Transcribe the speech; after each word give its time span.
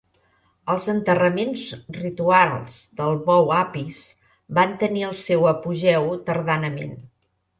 Els 0.75 0.85
enterraments 0.93 1.65
rituals 1.97 2.79
del 3.01 3.19
bou 3.29 3.53
Apis 3.57 3.99
van 4.61 4.73
tenir 4.85 5.05
el 5.09 5.15
seu 5.23 5.47
apogeu 5.53 6.09
tardanament. 6.31 6.97